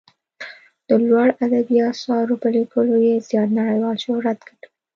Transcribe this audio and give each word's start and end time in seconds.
د 0.87 0.89
لوړو 1.07 1.37
ادبي 1.45 1.77
اثارو 1.91 2.35
په 2.41 2.47
لیکلو 2.55 2.93
یې 3.07 3.13
زیات 3.27 3.49
نړیوال 3.59 3.95
شهرت 4.03 4.37
ګټلی. 4.47 4.69